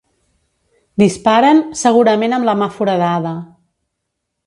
[1.03, 3.39] Disparen, segurament amb la mà foradada.